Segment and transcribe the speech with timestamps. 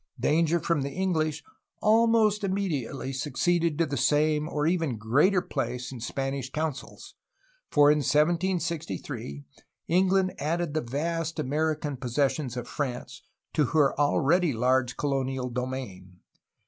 [0.19, 1.43] Danger from the English
[1.79, 7.13] almost immediately succeeded to the same or even a greater place in Spanish councils,
[7.69, 9.43] for in 1763
[9.87, 13.21] England added the vast American possessions of France
[13.53, 16.19] to her already large colonial domain.